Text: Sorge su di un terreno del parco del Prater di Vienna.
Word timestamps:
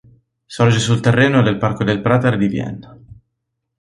Sorge 0.55 0.79
su 0.79 0.89
di 0.89 0.95
un 0.95 1.01
terreno 1.03 1.43
del 1.43 1.59
parco 1.59 1.83
del 1.83 2.01
Prater 2.01 2.35
di 2.35 2.47
Vienna. 2.47 2.97